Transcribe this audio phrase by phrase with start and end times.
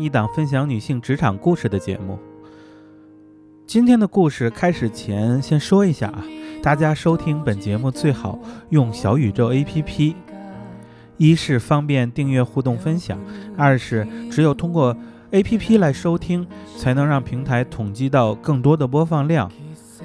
[0.00, 2.18] 一档分享女性职场故事的节目。
[3.66, 6.24] 今天的故事开始前，先说一下啊，
[6.62, 8.38] 大家收听本节目最好
[8.70, 10.14] 用小宇宙 APP，
[11.18, 13.18] 一是方便订阅、互动、分享；
[13.56, 14.96] 二是只有通过
[15.32, 16.46] APP 来收听，
[16.78, 19.52] 才能让平台统计到更多的播放量，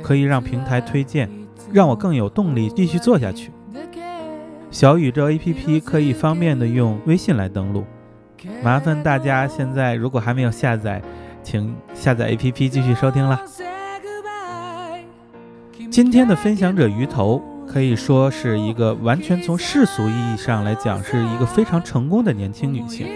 [0.03, 1.29] 可以让平台推荐，
[1.71, 3.49] 让我更有动力继续做下去。
[4.69, 7.85] 小宇宙 APP 可以方便的用微信来登录，
[8.63, 11.01] 麻烦大家现在如果还没有下载，
[11.43, 13.39] 请下载 APP 继续收听了。
[15.91, 23.07] 今天的分享者鱼头可以说是一个完全从世俗意义上来讲是一个非常成功的年轻女性。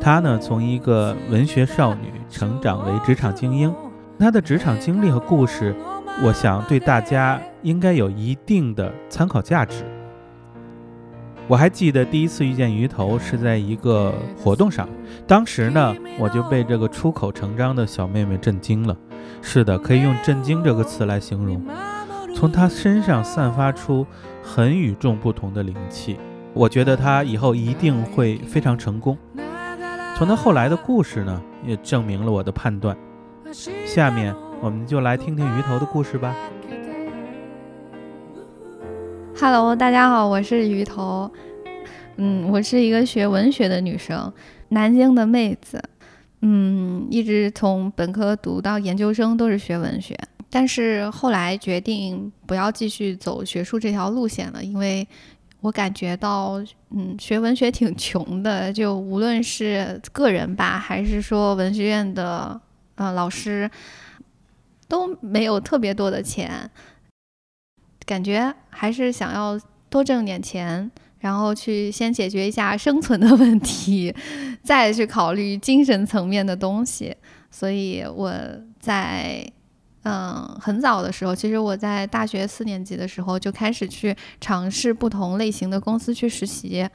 [0.00, 3.74] 她呢从一个文学少女成长为职场精英，
[4.18, 5.74] 她的职场经历和故事，
[6.22, 9.84] 我想对大家应该有一定的参考价值。
[11.50, 14.88] 我还记得第一次遇见鱼头是在一个活动上，
[15.26, 18.96] 当时呢我就被这个出口成章的小妹妹震惊了。
[19.42, 21.60] 是的，可以用“震惊”这个词来形容。
[22.36, 24.06] 从她身上散发出
[24.40, 26.20] 很与众不同的灵气，
[26.54, 29.18] 我觉得她以后一定会非常成功。
[30.16, 32.96] 从她后来的故事呢，也证明了我的判断。
[33.84, 36.32] 下面我们就来听听鱼头的故事吧。
[39.40, 41.30] Hello，大家好，我是鱼头。
[42.16, 44.30] 嗯，我是一个学文学的女生，
[44.68, 45.82] 南京的妹子。
[46.42, 50.14] 嗯，一直从本科读到研究生都是学文学，
[50.50, 55.08] 但是后来决定不要继续走学术这条路线了，因为
[55.62, 62.60] 我感觉到，嗯，学文学挺穷的，就无论是个人吧，还是说文学院的
[62.96, 63.70] 呃老师，
[64.86, 66.70] 都没有特别多的钱。
[68.10, 69.56] 感觉还是想要
[69.88, 70.90] 多挣点钱，
[71.20, 74.12] 然后去先解决一下生存的 问题，
[74.64, 77.16] 再去考虑精神层面的东西。
[77.52, 78.32] 所以我
[78.80, 79.48] 在
[80.02, 86.88] 嗯很早的时候，其实我在大学四年级的时候就开始去尝试不同类型的公司去实习，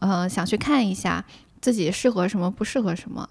[0.00, 1.24] 呃，想去看一下
[1.62, 3.26] 自己适合什么，不适合什么，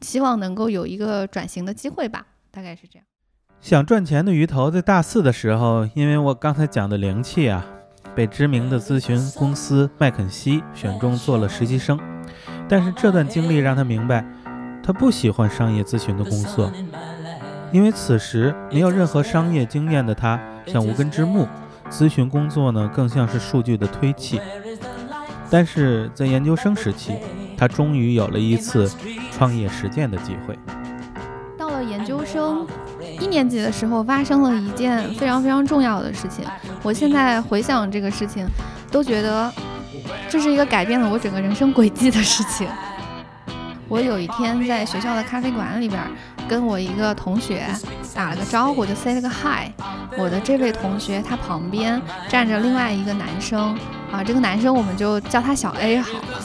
[0.00, 3.06] 希望能够有一个转型的机会吧，大概是这样。
[3.64, 7.64] 想赚钱的鱼头在大四的时候，因为我刚才讲的灵气啊，
[8.14, 11.98] 被知名的咨询公司麦肯锡选中做了实习生。
[12.68, 14.22] 但是这段经历让他明白，
[14.82, 16.70] 他不喜欢商业咨询的工作，
[17.72, 21.48] 因为此时没有任何商业经验的他像无根之木，
[21.88, 24.38] 咨询工作呢更像是数据的推器。
[25.48, 27.14] 但是在研究生时期，
[27.56, 28.90] 他终于有了一次
[29.32, 30.54] 创业实践的机会。
[31.56, 32.66] 到了研究生。
[33.20, 36.44] 一年级的时候发生了一件非常非常重要的事情，
[36.82, 38.46] 我现在回想这个事情，
[38.90, 39.52] 都觉得
[40.28, 42.66] 这是一个改变了我整个人生轨迹的事情。
[43.86, 46.00] 我有一天在学校的咖啡馆里边，
[46.48, 47.66] 跟我一个同学
[48.14, 49.70] 打了个招呼，就 say 了个 hi。
[50.16, 53.76] 我的这位同学他旁边站着另外一个男生，
[54.10, 56.40] 啊，这个男生我们就叫他小 A 好了。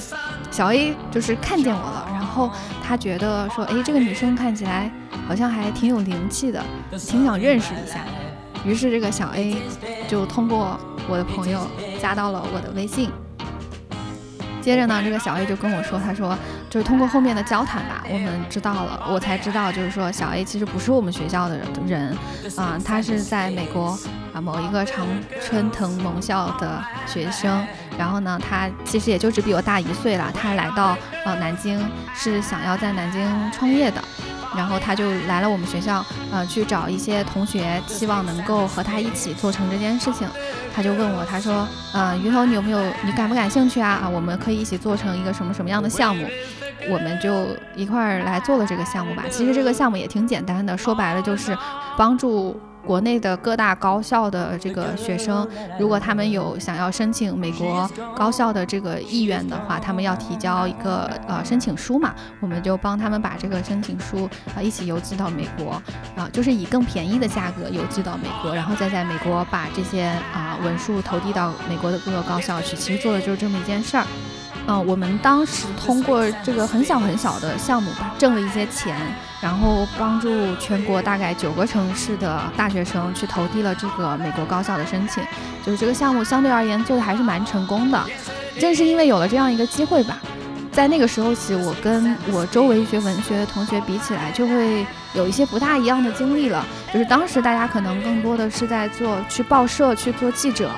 [0.51, 2.08] 小 A 就是看见我了，
[2.39, 2.50] 后
[2.81, 4.89] 他觉得说，哎，这个女生看起来。
[5.27, 6.59] 好像还挺有灵气的，
[6.97, 8.00] 挺想认识一下。
[8.66, 9.55] 于是这个小 A
[10.07, 10.75] 就通过
[11.07, 11.67] 我的朋友
[12.01, 13.11] 加到了我的微信。
[14.59, 16.35] 接着呢，这个小 A 就跟我说，他说
[16.67, 22.17] 就是通过后面的交谈吧，我们知道了，我才知道，就是说小 A 其实不是我们学校的人，
[22.56, 23.95] 啊，他是在美国
[24.34, 25.06] 啊某一个常
[25.41, 27.66] 春藤盟校的学生。
[27.98, 30.31] 然后呢，他其实也就只比我大一岁了。
[30.33, 31.80] 他来到呃南京
[32.15, 34.01] 是想要在南京创业的。
[34.56, 40.27] 然后他就来了我们学校，呃，去找一些同学，希望能够和他一起做成这件事情。
[40.75, 44.01] 他就问我，他说，呃，鱼头，你有没有，你感不感兴趣啊？
[44.03, 46.27] 啊，我们可以一起做成一个什么什么样的项目？
[46.89, 49.24] 我们就一块儿来做了这个项目吧。
[49.30, 51.56] 其实这个项目也挺简单的，说白了就是
[51.95, 52.59] 帮助。
[52.85, 55.47] 国内的各大高校的这个学生，
[55.79, 65.71] 如果他们有想要申请美国高校的这个意愿的话，他们要提交一个呃申请书嘛，我们就帮他们把这个申请书啊一起邮寄到美国，
[66.15, 70.03] 啊，就是以更便宜的价格邮寄到美国，然后再在美国把这些
[70.33, 72.75] 啊文书投递到美国的各个高校去。
[72.75, 74.05] 其实做的就是这么一件事儿。
[74.69, 78.95] 嗯，我们当时通过这个很小很小的项目吧，挣了一些钱，
[79.42, 85.24] 然后帮助全国大概九个城市的大学生去投递了这个美国高校的申请。
[85.66, 88.00] 就是这个项目相对而言做的还是蛮成功的。
[88.60, 90.19] 正是因为有了这样一个机会吧，
[90.72, 96.63] 在那个时候起，我跟我周围学文学的同学比起来，就会有一些不大一样的经历了。
[96.94, 100.69] 就是当时大家可能更多的是在做去报社去做记者，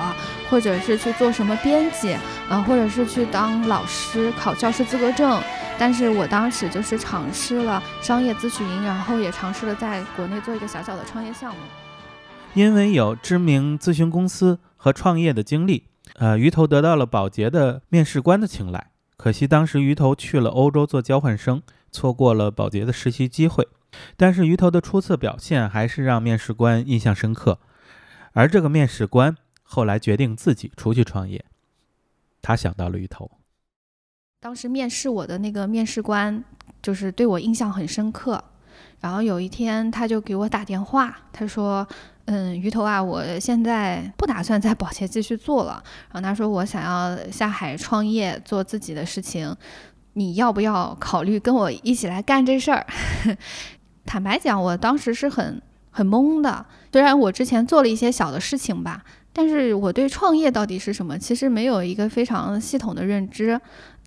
[0.52, 2.14] 或者是去做什么编辑，
[2.50, 5.40] 嗯，或者是去当老师考教师资格证。
[5.78, 11.60] 但是我当时就是尝试了商业咨询，然后也尝试了在国内做一个小小的创业项目。
[12.52, 15.86] 因为有知名咨询公司和创业的经历。
[16.16, 23.66] 呃，鱼头得到了保洁的面试官的青睐，可惜当时鱼头去了欧洲做交换生，错过了保洁的实习机会。
[24.18, 27.58] 但是鱼头的出色表现还是让面试官印象深刻，
[28.34, 29.34] 而这个面试官
[29.72, 31.44] 后来决定自己出去创业。
[32.42, 33.30] 他想到了鱼头。
[34.40, 36.44] 当时面试我的那个面试官
[36.82, 38.42] 就是对我印象很深刻，
[39.00, 41.86] 然后有一天他就给我打电话，他说。
[42.26, 45.82] 嗯，鱼头啊，我现在不打算在保洁继续做了。
[46.12, 49.52] 然后他说我想要下海创业，做自己的事情，
[50.12, 52.86] 你要不要考虑跟我一起来干这事儿？
[54.06, 55.60] 坦白讲，我当时是很
[55.90, 56.64] 很懵的。
[56.92, 63.60] 虽然我之前做了一些小的事情吧，但是我对创业到底是什么，其实没有一个非常系统的认知。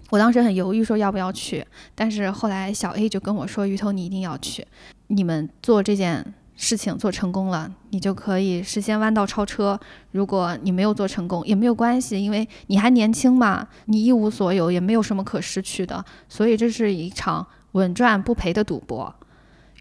[0.10, 1.66] 我当时很犹豫，说要不要去。
[1.94, 4.66] 但是后来小 A 就跟我说：“鱼头，你一定要去，
[5.07, 9.77] 你们做这件。”事情做成功了，你就可以实现弯道超车。
[10.12, 16.06] 如果你没有做成功，也没有关系，因为你还年轻嘛，你一无所有，也没有什么可失去的。
[16.30, 19.13] 所以这是一场稳赚不赔的赌博。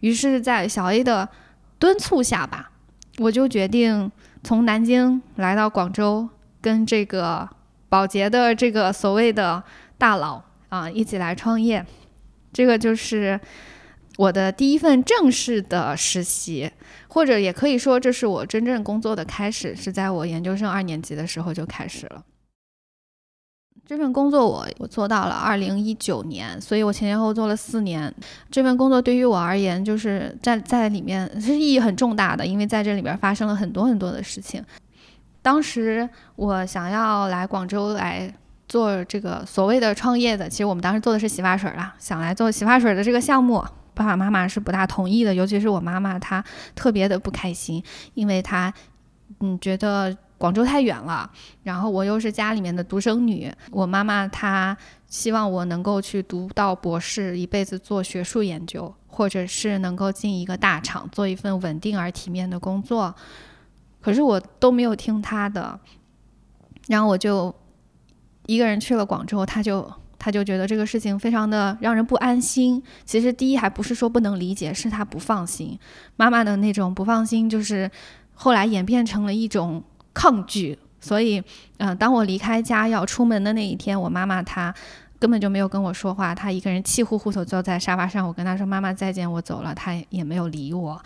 [0.00, 1.28] 于是，在小 A 的
[1.78, 2.72] 敦促下吧，
[3.18, 4.10] 我就决定
[4.44, 6.28] 从南京来到广州，
[6.60, 7.48] 跟这个
[7.88, 9.64] 保洁的这个所谓的
[9.98, 11.84] 大佬啊一起来创业。
[12.52, 13.40] 这个就是。
[14.16, 16.70] 我的第一份正式的实习，
[17.08, 22.22] 或者也可以说这是我真正工作的开始，是在我研究生二年级的时候就开始了。
[23.86, 28.12] 这份工作我我做到了二零一九年，所以我前前后后做了四年。
[28.50, 34.64] 这份工作对于我而言，就是在在里面是意义很重大的，因为在这里边发生了很多很多的事情。
[35.42, 38.32] 当时我想要来广州来
[38.66, 43.62] 做这个所谓的创业的，其实我们当时做的是洗发水啦，想来做洗发水的这个项目。
[43.92, 46.42] 爸爸妈妈是不大同意的，尤其是我妈妈，她
[46.74, 47.80] 特别的不开心，
[48.14, 48.72] 因为她，
[49.38, 51.30] 嗯，觉得广州太远了，
[51.62, 54.76] 然后我又是家里面的独生女，我妈妈她
[55.06, 63.14] 希望我能够去读到博士，一辈子做学术研究，或者是能够进一个大厂，做一份稳定而体面的工作，
[64.00, 65.78] 可是我都没有听她的，
[66.88, 67.54] 然后我就
[68.46, 69.90] 一个人去了广州，她就。
[70.16, 72.82] 他就觉得这个事情非常的让人不安心。
[73.04, 75.78] 其实第一还不是说不能理解，是他不放心。
[76.16, 77.90] 妈妈的那种不放心，就是
[78.32, 80.78] 后来演变成了一种抗拒。
[81.00, 81.42] 所以，
[81.76, 84.74] 嗯，当我离开家要出门的那一天，我妈妈她
[85.18, 88.26] 根本就没有跟我说话，她一个人气呼呼地坐在沙发上。
[88.26, 90.98] 我跟她说：“妈妈再见，我走了。”她也没有理我。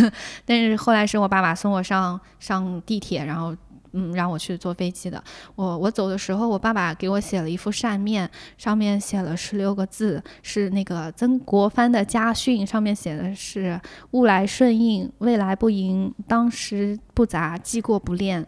[0.44, 3.56] 但是后来是我爸爸送我上上地铁，然后。
[3.98, 5.22] 嗯，让我去坐飞机的。
[5.54, 13.80] 我我走的时候，我爸爸给我写了一副扇面，上面写了十六个字，是那个曾国藩的家训，上面写的是
[14.12, 18.46] “物来顺应，未来不迎，当时不杂，记过不恋”。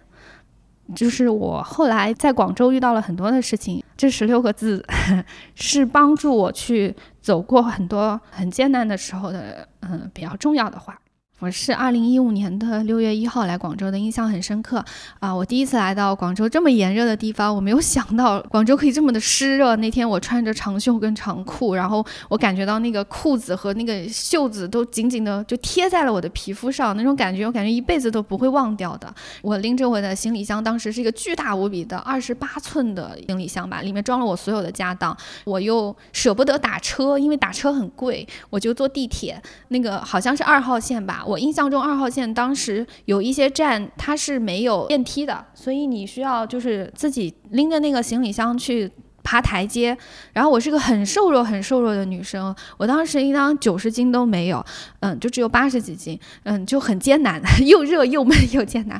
[0.94, 4.84] 就是我后来在广州遇到了很多的事情，这十六个字
[5.54, 10.98] 是帮助我去走过很多很艰难的时候的，嗯，比较重要的话。
[11.40, 14.84] 我是二零一五年的六月一号来广州的，印象很深刻
[15.20, 15.32] 啊！
[15.32, 19.76] 我第一次来到广州这么炎热的地方，我没有想到广州可以这么的湿热。
[19.76, 29.14] 那天我穿着长袖跟长裤，然后我感觉到那个裤子和那个袖子都紧紧的就贴在了我的皮肤上，那种感觉我感觉一辈子都不会忘掉的。
[29.40, 35.16] 我拎着我的行李箱，当时是一个巨大无比的二十八寸的行李箱吧，里面装了我所有的家当。
[35.44, 41.24] 我又舍不得打车，因为打车很贵，我就坐地铁，那个好像是二号线吧。
[41.28, 48.90] 我印象中，二号线当时有一些站它是没有电梯的，所以你需要就是自己拎着那个行李箱去
[49.22, 49.94] 爬台阶。
[50.32, 54.64] 然后我是个很瘦弱、很瘦弱的女生，我当时应当九十斤都没有，
[55.00, 58.98] 嗯，就只有八十几斤，嗯，就很艰难， 又热又闷又艰难。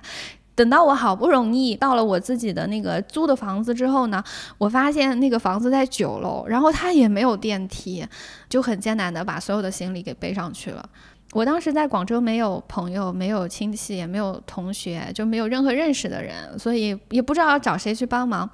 [0.55, 4.23] 等到我好不容易到了我自己的那个租的房子之后呢，
[4.59, 8.05] 我发现那个房子在九楼，然后它也没有电梯，
[8.51, 10.85] 就很艰难的把所有的行李给背上去了。
[11.33, 18.49] 我当时在广州没有朋友，没有亲戚，也没有同学，就没有任何认识的人，所以也不知道要找谁去帮忙。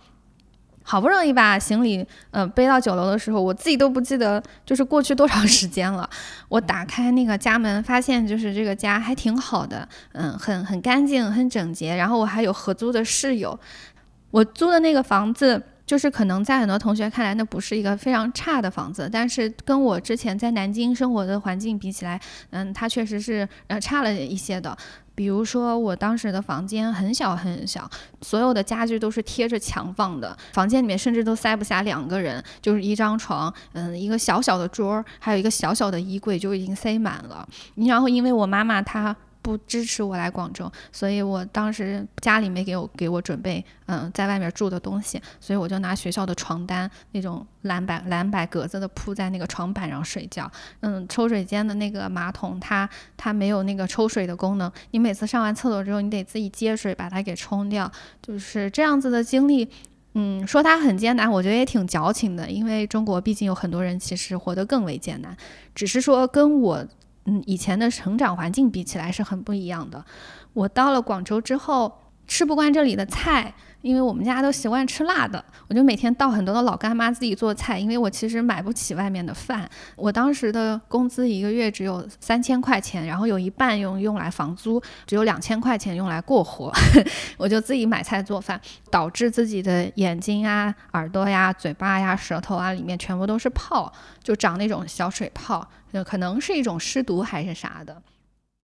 [0.83, 6.09] 好不容易把行李呃背到九楼的时候，我自己都不记得就是过去多长时间了。
[6.49, 11.95] 我打开那个家门，发现就是这个家还挺好的，嗯，很很干净，很整洁。
[11.95, 13.59] 然后我还有合租的室友，
[14.31, 15.63] 我租的那个房子。
[15.87, 24.77] 就是可能在很多同学看来，那不是一个非常差的房子，但是跟我之前在南京生活的环境比起来，嗯，它确实是呃差了一些的。
[25.15, 27.89] 比如说我当时的房间很小很小，
[28.23, 37.47] 所有的家具都是贴着墙放的，房间里面甚至都塞不下两个人，就是一张床，嗯，一个小小的桌，还有一个小小的衣柜就已经塞满了。
[37.77, 39.15] 然后因为我妈妈她。
[39.45, 50.51] 不支持我来广州，所以我当时家里没给我给我准备，嗯，在外面住的东西，所以我就拿学校的床单，那种蓝白蓝白格子的铺在那个床板上睡觉。
[50.81, 59.69] 嗯，抽水间的那个马桶，它它没有那个抽水的功能，你每次上完厕所之后，你得自己接水把它给冲掉，就是这样子的经历。
[60.15, 65.37] 嗯，说它很艰难，我觉得也挺矫情的，因为中国毕竟有很多人其实活得更为艰难，
[65.75, 66.87] 只是说跟我。
[67.27, 70.05] 嗯，以前的成长环境比起来是很不一样的。
[70.53, 73.55] 我到了广州之后，吃不惯这里的菜，
[73.85, 79.69] 因为我们家都习惯吃辣的，我就每天倒很多的老干妈自己做菜，因为我其实买不起外面的饭。
[79.95, 86.73] 我当时的工资一个月只有三千块钱，然后有一半用用来房租，只有两千块钱用来过活，
[87.37, 88.59] 我就自己买菜做饭，
[88.91, 95.69] 导致自己的眼睛啊、耳朵呀、嘴巴呀、舌头啊里面全部都是泡，就长那种小水泡。
[96.07, 98.03] 可能是一种湿毒还是啥的。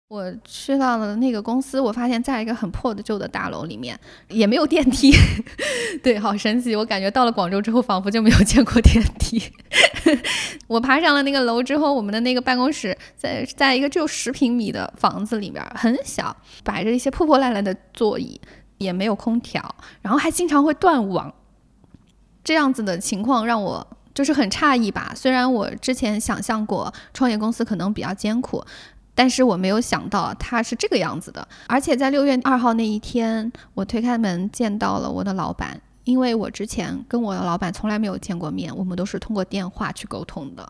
[0.10, 3.98] 我去到了那个公司，我发现在一个很破的旧的大楼里面，
[4.28, 5.14] 也没有电梯。
[6.02, 6.76] 对，好神奇！
[6.76, 9.40] 我感觉到了广州之后，仿佛就没有见过电梯。
[10.66, 18.42] 我爬上了那个楼之后，我们的那个办公室在在一个只有十平米的房子里面，很小，摆着一些破破烂烂的座椅，
[18.80, 19.64] 也没有空调，
[20.02, 21.32] 然后还经常会断网。
[22.44, 23.86] 这样子的情况让我。
[24.12, 28.62] 就是很诧异吧，虽然我之前想象过创业公司可能比较艰苦，
[29.20, 31.46] 但是我没有想到他是这个样子的。
[31.68, 40.66] 而且在六月二号那一天，我推开门见到了我的老板，因为我之前跟我的老板从来没有见过面，我们都是通过电话去沟通的。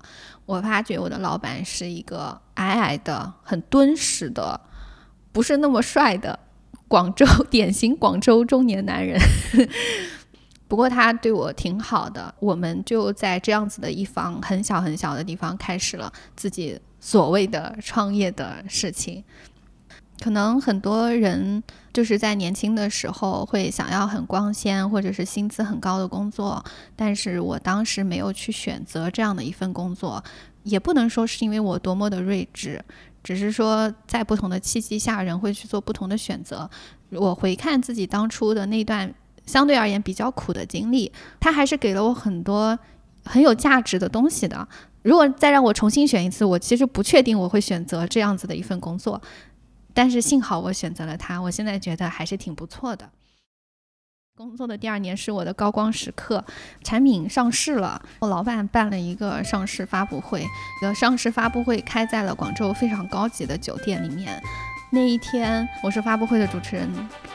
[0.47, 4.59] 我发觉我的老板是一个矮矮的、很敦实的，
[5.31, 6.39] 不是那么帅的
[6.87, 9.21] 广州 典型广州中年男人。
[10.67, 19.23] 不过他对我挺好的，我们就在这样子的一方很小很小的地方开始了自己所谓的创业的事情。
[20.19, 21.63] 可能很多人
[21.93, 26.63] 就是在年轻的时候会想要很光鲜或者是薪资很高的工作，
[26.95, 30.21] 但是我当时没有去选择这样的一份工作，
[30.63, 32.83] 也不能说是因为我多么的睿智，
[33.23, 36.69] 只是说在不同的契机下，人会去做不同的选择。
[37.11, 39.13] 我回看自己当初的那段。
[39.45, 42.77] 相对而言比较苦的经历，它还是给了我很多
[43.25, 44.67] 很有价值的东西的。
[45.01, 49.21] 如果再让我重新选一次，我其实不确定我会选择这样子的一份工作，
[49.93, 53.09] 但是幸好我选择了它，我现在觉得还是挺不错的。
[54.35, 56.45] 工作的第二年是我的高光时刻，
[56.81, 60.45] 产品上市了，我老板办了一个上市发布会，
[60.81, 64.41] 的上市发布会开在了广州非常高级的酒店里面。
[64.91, 66.89] 那一天，我是发布会的主持人，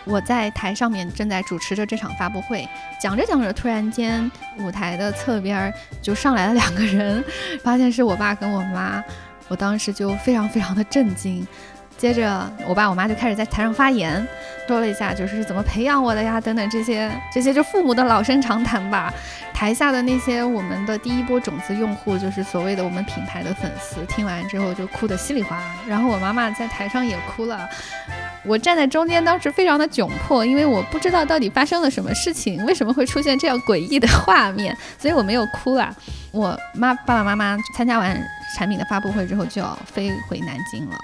[0.05, 2.69] 我在台上面正在主持着这场发布会，
[3.01, 7.25] 讲着讲着，突然间舞台的侧边就上来了两个人，
[7.63, 9.03] 发现是我爸跟我妈，
[9.47, 11.47] 我当时就非常非常的震惊。
[11.97, 14.27] 接着，我爸我妈就开始在台上发言，
[14.69, 19.13] 说了一下就是怎么培养我的呀，等等这些这些就父母的老生常谈吧。
[19.55, 25.77] 台下的那些我们的第一波种子用户，就是所谓的我们品牌的粉丝，听完之后就哭得稀里哗啦。
[25.87, 27.67] 然后我妈妈在台上也哭了，
[28.45, 35.95] 我站在中间，当时非常的窘迫，因为我不知道到底发生了什么事情，为什么会出现这样诡异的画面， 所以我没有哭啊。
[36.33, 38.21] 我妈爸爸妈妈参加完
[38.59, 40.97] 产品的发布会之后，就要飞回南京了。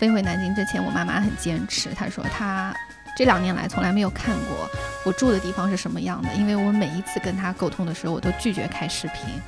[0.00, 1.90] 飞回南京之前，我妈妈很坚持。
[1.92, 2.74] 她说她
[3.14, 4.66] 这两年来从来没有看过
[5.04, 9.38] 我住的地方是什么样的，因为我每一次跟她沟通的时候，我都拒绝开视频。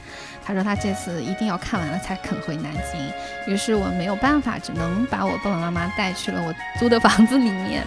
[0.45, 3.51] 她说她这次一定要看完了才肯回南京。
[3.55, 7.83] 于是我没有办法，只能把我爸爸妈妈带去了我租的房子里面。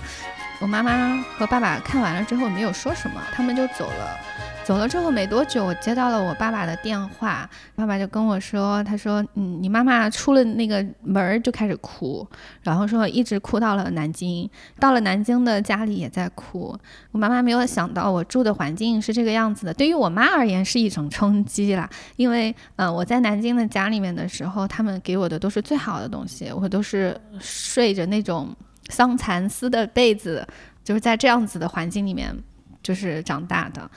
[0.59, 4.19] 我妈妈和爸爸看完了之后没有说什么，他们就走了。
[4.65, 12.27] 走了之后没多久，我接到了我爸爸的电话，爸爸就跟我说：“他说，嗯，你妈妈出了那个门儿就开始哭，
[12.63, 16.75] 然后说一直哭到了南京，到了南京的家里也在哭。
[17.11, 28.49] 我妈妈没有想到我住的环境是这个样子的，对于我妈而言是一种冲击啦，因为，嗯，我在南京的家里面的时候，他们给我的都是最好的东西，我都是睡着那种
[28.89, 30.43] 桑蚕丝的被子，
[30.83, 32.35] 就是在这样子的环境里面。”
[32.85, 33.89] 就是长大的，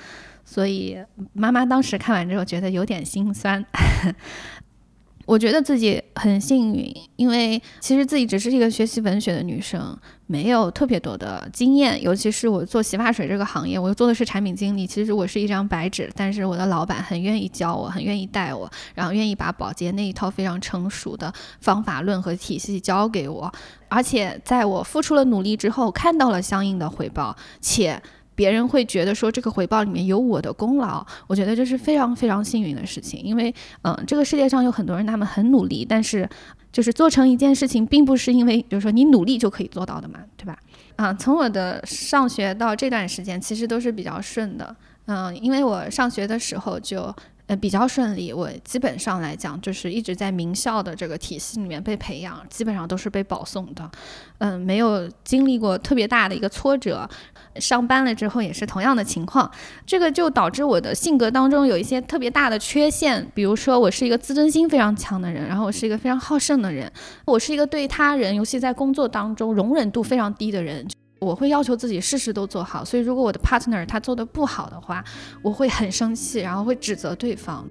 [0.50, 0.96] 所以
[1.34, 3.62] 妈妈当时看完之后觉得有点心酸。
[5.26, 9.94] 我觉得自己很幸运，因为其实自己只是一个学习文学的女生，
[10.26, 12.02] 没有特别多的经验。
[12.02, 16.10] 尤其是我做洗发水这个行业，我做的是产品经理，其实我是一张白纸。
[16.16, 23.52] 但是我的老板很愿意教我，很愿意带我，然后愿意把保洁那一套非常成熟的方法论和体系教给我。
[23.90, 28.02] 而且在我付出了努力之后，看到了相应的回报，且。
[28.38, 33.52] 别人会觉得说这个回报里面有我的功劳，我觉得这是非常非常幸运的事情，因为
[33.82, 36.28] 嗯，这个世界上有很多人他们很努力，但是
[36.70, 40.56] 就是做成一件事情，并不是因为就是说你努力就可以做到的嘛，对吧？
[40.94, 44.76] 啊，从我的上学到这段时间，其实都是比较顺的，
[45.06, 47.12] 嗯，因为我上学的时候就。
[47.48, 48.32] 呃，比较顺利。
[48.32, 53.90] 我基本上来讲，就是一直在名校的这个体系里面被培养，基本上都是被保送的。
[54.38, 57.08] 嗯，没有经历过特别大的一个挫折。
[57.56, 59.50] 上班了之后也是同样的情况，
[59.84, 63.26] 这个就导致我的性格当中有一些特别大的缺陷。
[63.34, 66.92] 比如说，我是一个自尊心非常强的人，然后我是一个非常好胜的人，
[67.24, 70.86] 我是一个对他人，尤其在工作当中容忍度非常低的人。
[71.20, 75.04] 我会要求自己事事都做好，所以如果我的 partner 他做的不好的话，
[75.42, 77.68] 我会很生气，然后会指责对方。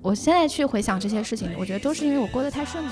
[0.00, 2.88] 我现在去回想这些事情，我觉得都是因为我过得太顺利。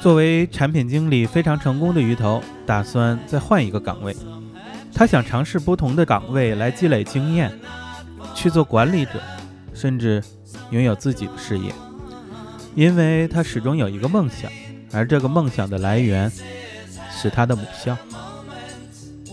[0.00, 4.16] 作为产品经理非常成功的鱼头，打算再换一个岗位。
[4.92, 7.56] 他想尝试不同的岗位来积累经验，
[8.34, 9.20] 去做管理者，
[9.72, 10.20] 甚至
[10.70, 11.72] 拥有自己的事业。
[12.74, 14.50] 因为他始终有一个梦想，
[14.92, 16.28] 而这个梦想的来源
[17.10, 17.96] 是他的母校。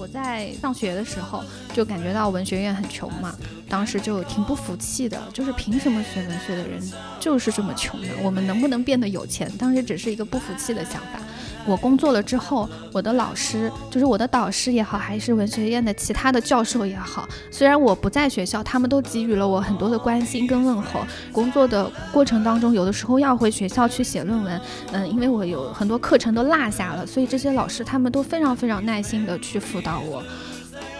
[0.06, 1.44] 我在上学的时候
[1.74, 3.36] 就感觉到文学院很穷嘛，
[3.68, 6.80] 当时就挺不服气的，就是凭什么学文学的人
[7.20, 8.10] 就是这么穷呢？
[8.22, 9.52] 我们能不能变得有钱？
[9.58, 11.20] 当时只是一个不服气的想法。
[11.66, 21.02] 我工作了之后，我的老师，就是我的导师也好，还是文学院的其他的教授也好，虽然我不在学校，他们都给予了我很多的关心跟问候。
[21.32, 30.24] 工作的过程当中，有的时候要回学校去写论文，嗯，因为我有很多课程都落下了，所以这些老师他们都非常非常耐心的去辅导我。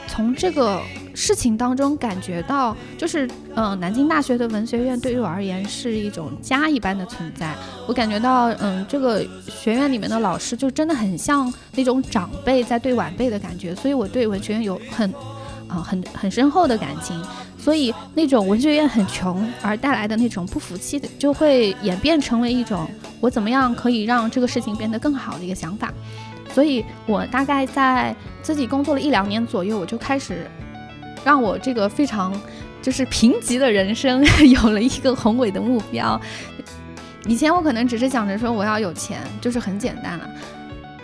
[0.08, 0.82] 从这个
[1.16, 7.56] 事情当中感觉到，就是嗯，南京大学的文学院对于我而言是一种家一般的存在。
[7.88, 15.10] 我感觉到，嗯，这个学院里面的老师就真的很像那种长辈在对晚辈的感觉，所以我对文学院有很
[15.68, 17.20] 啊很很深厚的感情。
[17.58, 22.88] 所以那种文学院很穷而带来的那种不服气的，就会演变成为一种
[23.20, 25.92] 我怎么样可以让这个事情变得更好的一个想法。
[26.54, 30.46] 所以，我大概在自己工作了一两年左右，我就开始
[31.26, 32.32] 让我这个非常
[32.82, 36.20] 就是贫瘠的人生 有了一个宏伟的目标。
[37.26, 40.30] 以前我可能只是想着说我要有钱，就是很简单了。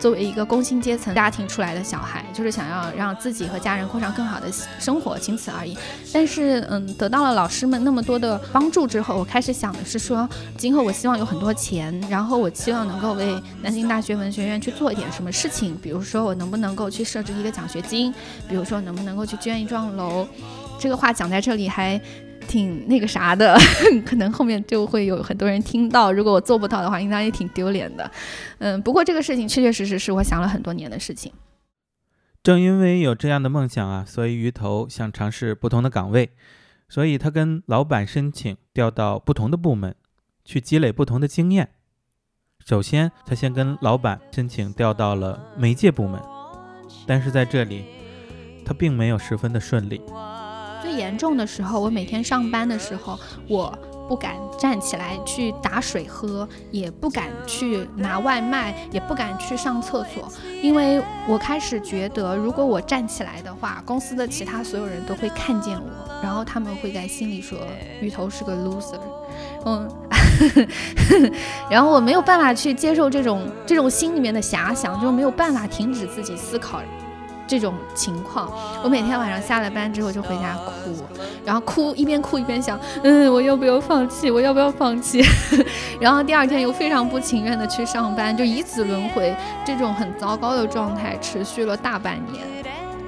[0.02, 4.48] 作为一个工薪阶层家庭出来的小孩，就是想要让自己和家人过上更好的
[4.80, 5.78] 生活，仅此而已。
[6.12, 18.12] 但是，嗯，得到了老师们那么多的帮助之后，我开始想的是说，今后我希望有很多钱，然后我希望能够为南京大学文学院去做一点什么事情，比如说我能不能够去设置一个奖学金，
[18.50, 20.28] 比如说能不能够去捐一幢楼。
[20.80, 22.02] 这个话讲在这里还。
[22.47, 23.58] 挺那个啥的，
[24.06, 26.12] 可能后面就会有很多人听到。
[26.12, 28.10] 如果我做不到的话，应该也挺丢脸的。
[28.60, 31.32] 嗯，不过这个事情确确实实是我想了很多年的事情。
[32.43, 36.32] 正因为有这样的梦想啊，所以鱼头想尝试不同的岗位，
[36.89, 39.95] 所以他跟老板申请调到不同的部门，
[40.43, 41.69] 去积累不同的经验。
[42.65, 46.19] 首先，他先跟老板申请调到了媒介部门，
[47.06, 47.86] 但是在这里，
[48.65, 50.01] 他并没有十分的顺利。
[50.82, 53.17] 最严重的时候，我每天上班的时候，
[53.48, 53.78] 我
[54.10, 60.28] 不敢站起来去打水喝，也不敢去拿外卖，也不敢去上厕所，
[60.62, 67.58] 因为我开始觉得，如果我站起来的话，公司的其他所有人都会看见我，然后他们会在心里说
[68.02, 69.00] 鱼头是个 loser，
[69.65, 69.89] 嗯，
[71.70, 76.82] 然后我没有办法去接受这种这种心里面的遐想，就没有办法停止自己思考。
[77.52, 78.50] 这种情况，
[78.82, 80.96] 我每天晚上下了班之后就回家哭，
[81.44, 84.32] 然后哭一边哭一边想，嗯，我要不要放弃？
[84.32, 85.22] 我要不要放弃？
[86.00, 89.36] 然后第二天又非常不情愿的去上班，就以此轮回，
[89.66, 92.42] 这种很糟糕的状态持续了大半年，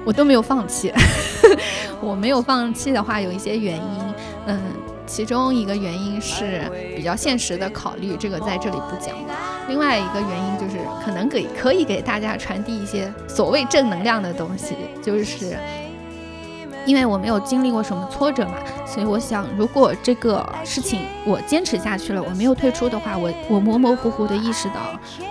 [0.04, 0.92] 我都没有放弃。
[2.02, 4.60] 我没有放弃的话，有一些原因，嗯。
[5.06, 6.62] 其中一个原因是
[6.96, 9.14] 比较现实的考虑，这个在这里不讲。
[9.68, 15.56] 另外一个原因就是可能给可以给大家传递一些所谓正能量的东西，就是
[16.86, 18.54] 因为我没有经历过什么挫折嘛，
[18.86, 24.74] 所以我想，如果这个事情我坚持下去了，我没有退出的话，我我模模糊糊的意识到，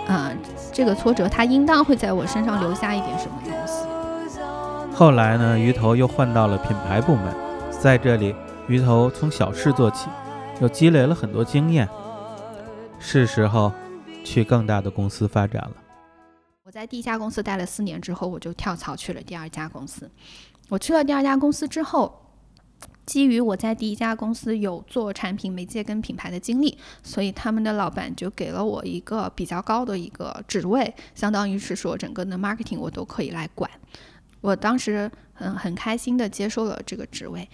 [0.08, 0.36] 嗯，
[0.72, 3.84] 这个挫折它应当会在我身上留下一点什么东西。
[4.92, 7.32] 后来呢，鱼头又换到了品牌部门，
[7.70, 8.34] 在这里，
[8.66, 10.08] 鱼头从小事做起，
[10.60, 11.88] 又积累了很多经验，
[12.98, 13.70] 是时候
[14.24, 15.76] 去更大的公司发展了。
[16.64, 20.10] 我在第一家公司待了四年之后，我就跳槽去了第二家公司。
[20.70, 22.20] 我去了第二家公司之后。
[23.06, 33.70] 基于我在第一家公司有做产品媒介跟品牌的经历，所以他们的老板就给了我一个比较高的一个职位，相当于是说整个的 marketing 我都可以来管。
[34.40, 37.46] 我当时很很开心的接受了这个职位，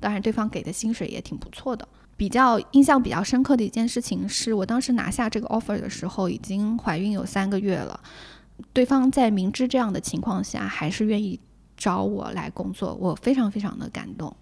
[0.00, 1.86] 当然对方给的薪水也挺不错的。
[2.16, 7.98] 比较印象比较深刻的一件事情是我当时拿下这个 offer 的时候已经怀孕有三个月了，
[8.74, 11.40] 对方在明知这样的情况下还是愿意
[11.78, 14.36] 找我来工作，我非常非常的感动。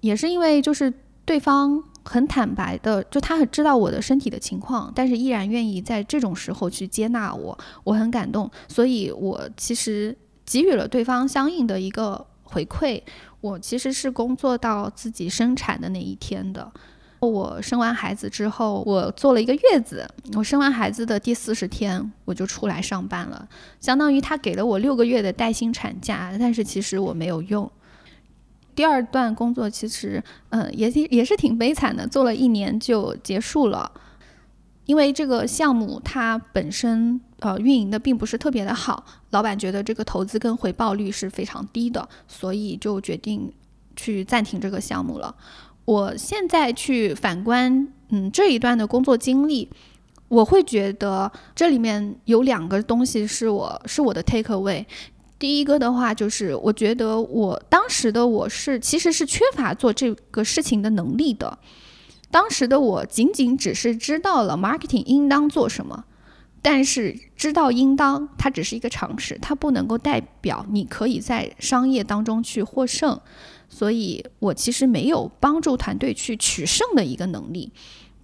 [0.00, 0.92] 也是因为就是
[1.24, 8.48] 对方很坦白的，就他很知道我的身体的情况，但是依然愿意在这种时候去接纳我，我很感动。
[8.68, 13.02] 所以我其实给予了对方相应的一个回馈。
[13.46, 16.72] 我其实是工作到自己生产的那一天的。
[17.20, 20.06] 我生完孩子之后，我做了一个月子。
[20.34, 23.48] 我生完孩子的第四十天，我就出来上班了，
[23.80, 27.70] 相当于他给了我六个月的带薪产假，但是其实我没有用。
[28.74, 33.90] 第二段工作其实，嗯，也挺也是挺悲惨的，做了一年就结束了，
[34.84, 43.52] 因为这个项目它本身呃运营的并不是特别的好，老板觉得这个投资跟回报率是非常低的，所以就决定
[43.94, 45.34] 去暂停这个项目了。
[45.84, 49.68] 我现在去反观，嗯，这一段的工作经历，
[50.28, 54.84] 我会觉得这里面有两个东西是我是我的 take away。
[55.38, 61.58] 第一个的话，就是我觉得我当时的我是其实是缺乏做这个事情的能力的。
[62.30, 66.04] 当时的我仅仅只是知道了 marketing 应当做什么，
[66.62, 73.20] 但是知道应当它只是一个常识，它不能够代表你可以在商业当中去获胜。
[73.68, 77.72] 所以我其实没有帮助团队去取胜的一个能力。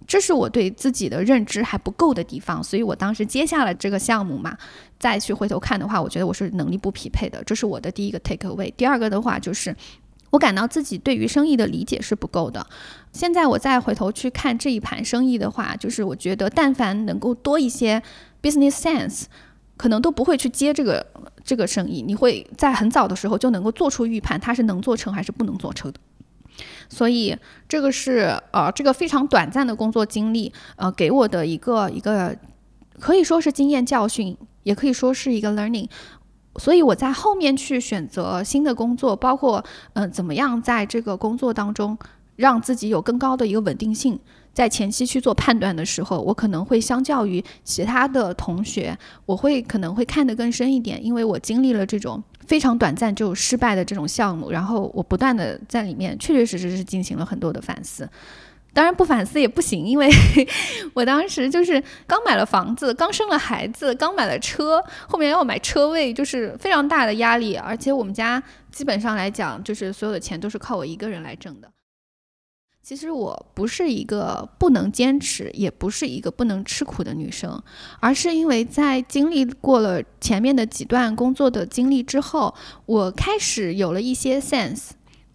[0.05, 4.57] 这是我对自己的认知还不够的地方，所以我当时接下了这个项目嘛，
[4.99, 8.71] 再去回头看的话，我觉得我是能力不匹配的，这是我的第一个 take away。
[8.75, 9.73] 第二个的话就是，
[10.33, 12.65] 我感到自己对于生意的理解是不够的。
[13.11, 18.01] 现在我再回头去看这一盘生意的话，就是我觉得但凡能够多一些
[18.41, 19.25] business sense，
[19.77, 21.05] 可能都不会去接这个
[21.43, 22.01] 这个生意。
[22.01, 25.99] 你会在很早的时候就能够做出预判，它是能做成还是不能做成的。
[26.89, 27.37] 所以
[27.69, 32.35] 这个是呃，这个非常短暂的工作经历，呃，给我的一个一个
[32.99, 35.87] 可以说是经验教训，也可以说是一个 learning。
[36.57, 39.63] 所以我在后面去选择新的工作，包括
[39.93, 41.97] 嗯，怎么样在这个工作当中
[42.35, 44.19] 让自己有更高的一个稳定性。
[44.53, 52.23] 在前期去做判断的时候，我可能会相较于其他的同学，我会可能会看得更深一点，因为我经历了这种。
[52.45, 58.07] 非常短暂就失败的这种项目，然后我不断的在里面确确实实是进行了很多的反思。
[58.73, 60.09] 当然不反思也不行，因为
[60.95, 67.55] 我当时就是刚买了房子，刚生了孩子，刚买了车，后面要买车位，就是非常大的压力。
[67.55, 71.69] 而且我们家基本上来讲，就是所有的钱都是靠我一个人来挣的。
[72.81, 77.61] 其实我不是一个不能坚持，也不是一个不能吃苦的女生，
[78.01, 82.53] 而是因为在经历过了前面的几段工作的经历之后，
[82.85, 84.89] 我开始有了一些 sense。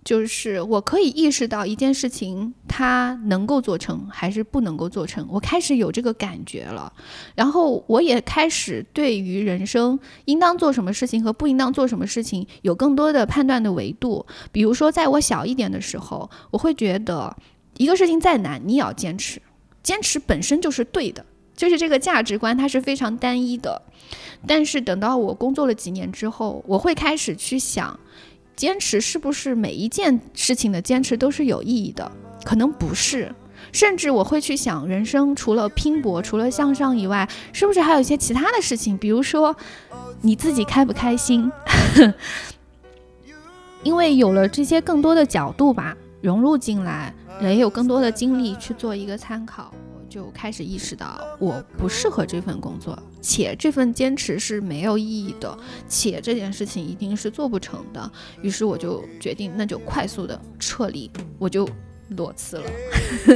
[0.09, 6.91] 就是我可以意识到一件事情，它能够做成还是不能够做成，我开始有这个感觉了。
[7.35, 14.25] 然后我也开始对于人生应当做什么事情和不应当做什么事情有更多的判断的维度。
[14.51, 17.37] 比如说，在我小一点的时候，我会觉得
[17.77, 19.43] 一个事情再难，你也要坚持，
[19.83, 21.23] 坚持本身就是对的，
[21.55, 23.83] 就是这个价值观它是非常单一的。
[24.47, 28.01] 但是等到我工作了几年之后，我会开始去想。
[28.59, 32.11] 坚持是不是每一件事情的坚持都是有意义的？
[32.45, 33.33] 可能不是，
[33.71, 38.99] 甚至我会去想，人生除了拼搏、除了向上以外，是不是还有一些其他的事情？
[38.99, 39.55] 比如说，
[40.23, 41.49] 你自己开不开心？
[43.85, 49.73] 因为有了这些更多的角度吧，融入进来，也有更多的精力去做一个参考。
[50.19, 55.57] 就开始意识到我不适合这份工作，且这份坚持是没有意义的，
[55.89, 58.11] 且这件事情一定是做不成的。
[58.43, 61.69] 于是我就决定，那就快速的撤离，我就
[62.17, 62.65] 裸辞了。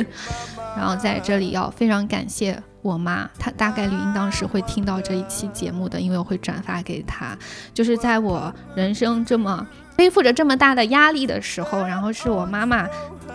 [0.77, 7.38] 然后在这里要非常感谢我妈，她大概率应当是会听到这一期节目的，因为我会转发给她。
[7.73, 9.64] 就是在我人生这么
[10.02, 12.88] 背负着这么大的压力的时候，然后是我妈妈。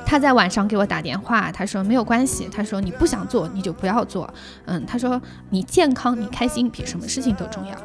[0.06, 4.30] 她在晚上给我打电话，她说没有关系，她说你不想做你就不要做，
[4.66, 7.76] 嗯，她说你健康你开心比什么事情都重要。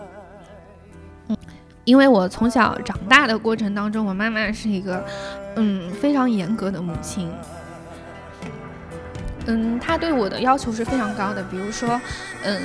[1.29, 1.37] 嗯，
[1.85, 5.05] 因为我从小长大的过程当中，我妈妈是一个，
[5.55, 7.31] 嗯，非常严格的母亲。
[9.47, 12.01] 嗯，她对我的要求是非常高的，比如说，
[12.43, 12.61] 嗯，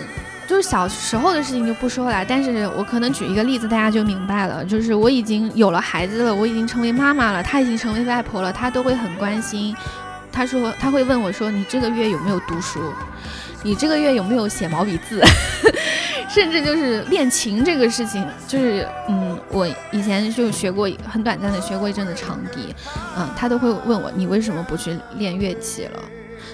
[0.47, 9.75] 就是小时候的事情就不说了，但是我可能举一个例子，大家就明白了，就是我已经有了孩子了，我已经成为妈妈了，她已经成为外婆了，她都会很关心。
[10.31, 12.79] 她说，她会问我说：“你这个月有没有读书？
[13.63, 15.21] 你这个月有没有写毛笔字？”
[16.29, 22.75] 甚至就是练琴这个事情，就是嗯，我以前就学过很短暂的学过一阵子长笛，
[23.17, 25.99] 嗯，他都会问我你为什么不去练乐器了？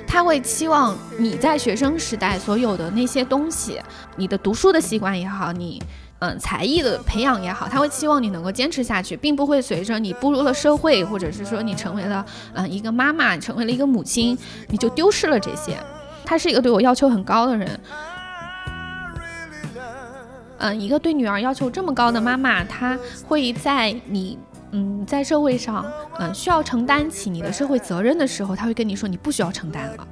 [0.06, 3.82] 他会期望你在学生时代所有的那些东西，
[4.16, 5.82] 你的读书的习惯也好，你
[6.20, 14.38] 嗯才艺的培养也好，他会期望你能够坚持下去，并不会随着你步入了社会，或者是说你成为了嗯 一个妈妈，成为了一个母亲，
[14.70, 15.78] 你就丢失了这些。
[16.26, 17.80] 他是一个对我要求很高的人。
[20.60, 24.40] 嗯，一个对女儿要求这么高的妈妈，她会在你
[24.76, 25.86] 嗯在社会上
[26.20, 30.08] 嗯需要承担起你的社会责任的时候，他会跟你说你不需要承担了。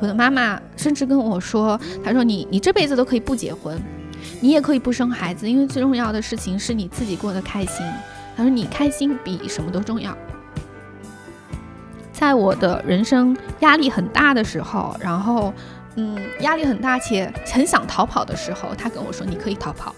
[0.00, 3.80] 我的妈妈甚至跟我说，她说你你这辈子都可以不结婚，
[4.40, 7.86] 你也可以不生孩子，因为最重要的事情是你自己过得开心。
[8.36, 10.16] 她说你开心比什么都重要。
[12.12, 15.52] 在我的人生压力很大的时候，然后。
[15.98, 19.94] 嗯，压力很大且很想逃跑的时候，他跟我说：“你可以逃跑。”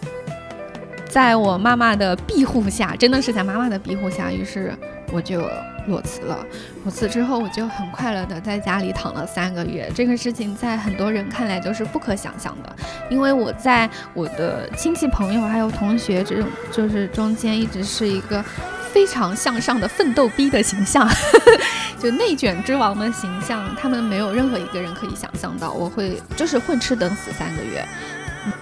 [1.09, 4.73] 在我妈妈的庇护下，真的是在妈妈的庇护下，于是
[5.11, 5.49] 我就
[5.87, 6.45] 裸辞了。
[6.85, 9.91] 裸辞之后，我就很快乐的在家里躺了三个月。
[9.95, 12.77] 这个事情在很多人看来都是不可想象的，
[13.11, 18.45] 因为我在我的亲戚朋友还有同学这种就是中间一直是一个。
[18.91, 21.07] 非常向上的奋斗逼的形象，
[22.01, 27.87] 就内卷之王的形象，他们没有任何一个人可以想象到，我会就是混吃等死三个月。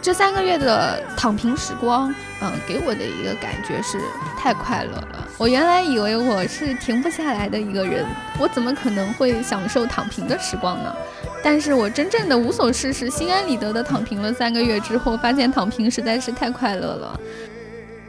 [0.01, 4.01] 这三个月的躺平时光，嗯，给我的一个感觉是
[4.39, 5.29] 太快乐了。
[5.39, 8.07] 我原来以为我是停不下来的一个人，
[8.39, 10.95] 我怎么可能会享受躺平的时光呢？
[11.43, 17.21] 但是我真正的无所事事、心安理得的躺平了三个月之后，发现躺平实在是太快乐了。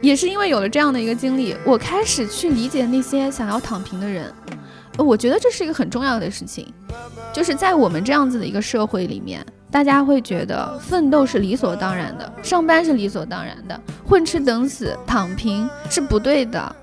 [0.00, 4.32] 也是因为有了这样的一个经历，我开始去理解那些想要躺平的人。
[4.96, 6.72] 我觉得这是一个很重要的事情，
[7.32, 16.76] 就是在我们这样子的一个社会里面，大家会觉得奋斗是理所当然的，上班是理所当然的，混吃等死、躺平是不对的。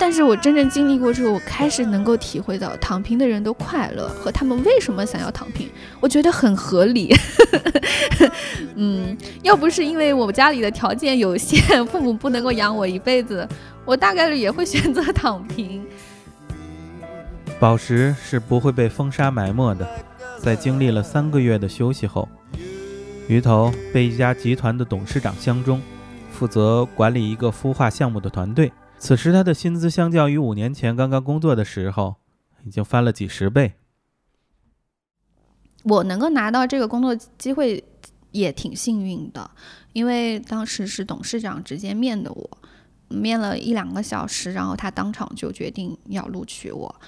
[0.00, 7.12] 但是我真正经历过之后，我开始能够体会到躺平的人都快乐和他们为什么想要躺平，我觉得很合理。
[8.76, 13.48] 嗯，要不是因为我家里的条件有限，父母不能够养我一辈子，
[13.84, 15.84] 我大概率也会选择躺平。
[17.58, 19.88] 宝石是不会被风沙埋没的。
[20.40, 22.28] 在经历了三个月的休息后，
[23.28, 25.82] 鱼头被一家集团的董事长相中，
[26.30, 28.72] 负责管理一个孵化项目的团队。
[28.98, 32.16] 此时，他的薪资相较于五年前刚刚工作的时候，
[32.64, 33.74] 已经翻了几十倍。
[35.84, 37.84] 我能够拿到这个工作机会
[38.30, 39.50] 也挺幸运的，
[39.92, 42.58] 因为当时是董事长直接面的我，
[43.08, 47.00] 面了一两个小时，然后他当场就决定要录取我。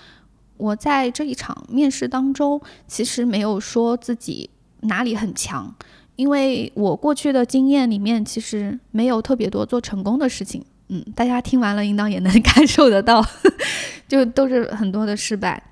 [0.60, 4.50] 我在这一场面试当中，其实没有说自己
[4.82, 5.74] 哪里很强，
[6.16, 10.62] 因为我过去的经验里面其实没有特别多做成功的事情。
[10.88, 13.24] 嗯，大家听完了应当也能 感受得到，
[14.06, 15.62] 就都是很多的失败。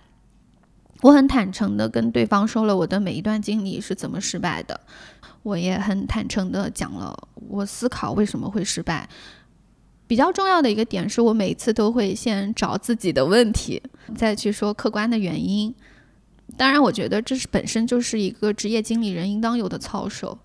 [1.02, 4.80] 我很坦诚的跟对方说了我的每一段经历是怎么失败的，
[5.42, 7.14] 我也很坦诚的讲了
[7.48, 9.08] 我思考为什么会失败。
[10.08, 13.80] 比较重要的一个点是我每次都会先找自己的问题，
[14.16, 15.72] 再去说客观的原因。
[16.56, 20.36] 当然，我觉得这是本身就是一个职业经理人应当有的操守。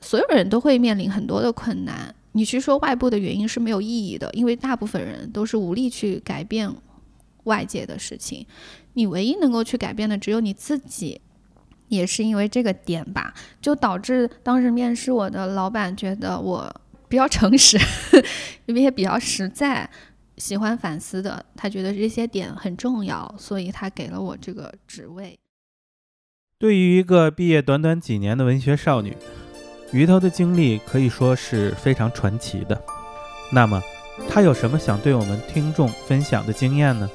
[0.00, 2.14] 所有人都会面临很多的困难。
[2.32, 6.72] 你去说外部的原因是没有意义的，因为大部分人都是无力去改变
[7.44, 8.46] 外界的事情。
[8.92, 11.20] 你唯一能够去改变的只有你自己。
[11.88, 16.74] 也是因为这个点吧，就导致当时面试我的老板觉得我
[17.14, 17.78] 比较诚实，
[18.66, 19.88] 因为也比较实在，
[20.36, 21.46] 喜欢反思的。
[21.54, 25.38] 他觉得这些点很重要，所以他给了我这个职位。
[26.58, 29.16] 对于一个毕业短短几年的文学少女。
[29.92, 32.82] 鱼头的经历可以说是非常传奇的。
[33.52, 33.80] 那么，
[34.28, 37.08] 他有什么想对我们听众分享的经验呢？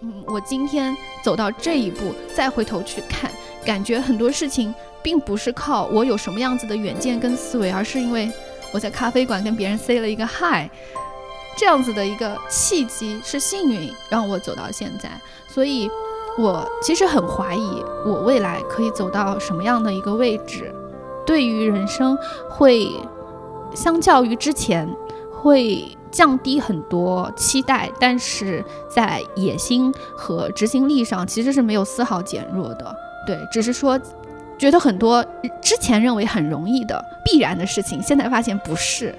[0.00, 3.30] 嗯，我今天走到这一步，再回头去看，
[3.64, 8.28] 感觉很多事情并不是靠我有什么样子的远见跟思维，而是因为
[8.72, 10.68] 我在咖啡馆跟别人 say 了一个 hi，
[11.56, 15.10] 这样子的一个契机是幸运让我走到现在。
[15.46, 15.90] 所以，
[16.38, 20.74] 我其实很怀疑我未来可以走到什么样的一个位置。
[21.26, 22.16] 对于人生，
[22.48, 22.90] 会
[23.74, 24.88] 相较于之前
[25.30, 32.96] 会降低很多期待，但是在野心和执行力上其实是没有丝毫减弱的。
[33.26, 34.00] 对，只是说
[34.62, 35.26] 觉得很多
[35.60, 39.12] 之前认为很容易的必然的事情，现在发现不是。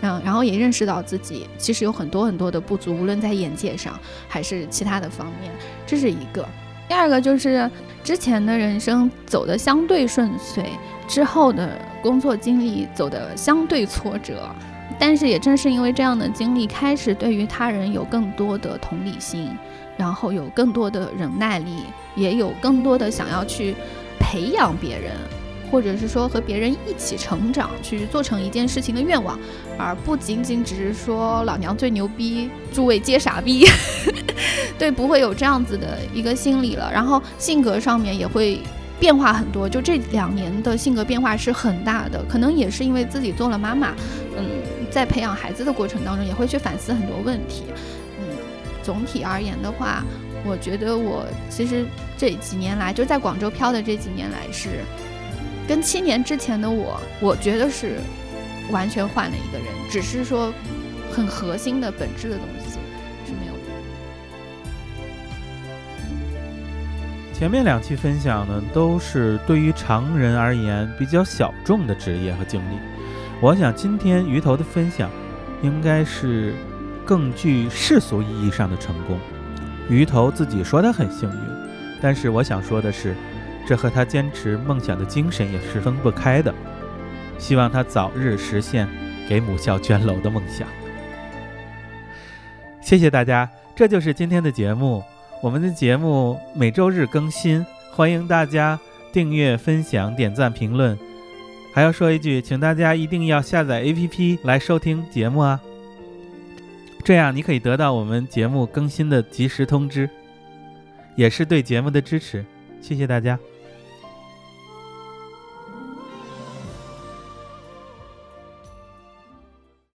[0.00, 5.52] 嗯，然后也认识到自己其实有很多很多的不足，无论在眼界上还是其他的方面，
[5.86, 6.44] 这是一个。
[6.88, 7.70] 第二个就是
[8.02, 10.64] 之前的人生走得相对顺遂，
[11.06, 14.50] 之后的工作经历走得相对挫折，
[14.98, 19.48] 但是也正是因为这样的经历，开始对于他人有更多的同理心，
[19.96, 21.84] 然后有更多的忍耐力，
[22.16, 23.76] 也有更多的想要去
[24.18, 25.12] 培养别人。
[25.70, 29.38] 或者是说和别人一起成长，去做成一件事情的愿望，
[29.76, 33.66] 而不仅仅只是说老娘最牛逼，诸位皆傻逼。
[34.78, 36.90] 对，不会有这样子的一个心理了。
[36.90, 38.58] 然后性格上面也会
[38.98, 42.24] 变化很多，就这两年的性格变化是很大的。
[42.24, 43.94] 可能也是因为自己做了妈妈，
[44.38, 44.46] 嗯，
[44.90, 47.64] 在培养孩子的过程当中，也会去反思很多问题。
[48.18, 48.24] 嗯，
[48.82, 50.02] 总体而言的话，
[50.44, 51.84] 我觉得我其实
[52.16, 54.80] 这几年来就在广州漂的这几年来是。
[55.68, 58.00] 跟七年之前的我，我觉得是
[58.70, 60.50] 完全换了一个人，只是说
[61.12, 62.78] 很核心的本质的东西
[63.26, 63.52] 是没有。
[67.34, 72.78] 前面两期分享呢，都是对于常人而言比较小众的职业和经历。
[73.42, 75.10] 我想今天鱼头的分享，
[75.62, 76.54] 应该是
[77.04, 79.18] 更具世俗意义上的成功。
[79.88, 81.38] 鱼头自己说他很幸运，
[82.00, 83.14] 但是我想说的是。
[83.66, 86.54] 这和他坚持梦想的精神也是分不开的。
[87.36, 88.88] 希望他早日实现
[89.28, 90.66] 给母校捐楼的梦想。
[92.80, 93.46] 谢谢大家，
[93.76, 95.04] 这就是今天的节目。
[95.42, 98.80] 我们的节目每周日更新，欢迎大家
[99.12, 100.98] 订阅、分享、点赞、评论。
[101.74, 105.60] 还要说一句，请大家一定要下载 APP 来收听节目啊，
[107.08, 110.10] 这样你可以得到我们节目更新的及时通知，
[111.16, 112.44] 也是对节目的支持。
[112.82, 113.38] 谢谢大家。